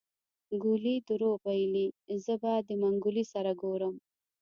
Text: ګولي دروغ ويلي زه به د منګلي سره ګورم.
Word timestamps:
ګولي 0.63 0.95
دروغ 1.09 1.37
ويلي 1.47 1.85
زه 2.23 2.33
به 2.41 2.53
د 2.67 2.69
منګلي 2.81 3.23
سره 3.33 3.51
ګورم. 3.61 3.95